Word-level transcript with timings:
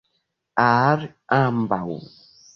Al 0.63 1.03
ambaŭ. 1.39 1.85